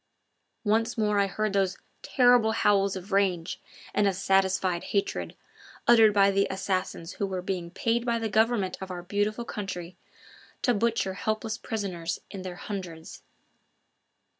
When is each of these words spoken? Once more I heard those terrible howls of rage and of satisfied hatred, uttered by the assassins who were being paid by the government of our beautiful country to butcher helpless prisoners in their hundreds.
Once 0.63 0.97
more 0.97 1.19
I 1.19 1.27
heard 1.27 1.53
those 1.53 1.77
terrible 2.01 2.53
howls 2.53 2.95
of 2.95 3.11
rage 3.11 3.61
and 3.93 4.07
of 4.07 4.15
satisfied 4.15 4.85
hatred, 4.85 5.35
uttered 5.87 6.11
by 6.11 6.31
the 6.31 6.47
assassins 6.49 7.11
who 7.13 7.27
were 7.27 7.43
being 7.43 7.69
paid 7.69 8.03
by 8.03 8.17
the 8.17 8.27
government 8.27 8.79
of 8.81 8.89
our 8.89 9.03
beautiful 9.03 9.45
country 9.45 9.95
to 10.63 10.73
butcher 10.73 11.13
helpless 11.13 11.55
prisoners 11.59 12.19
in 12.31 12.41
their 12.41 12.55
hundreds. 12.55 13.21